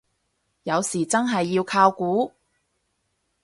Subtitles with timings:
[0.63, 2.33] 有時真係要靠估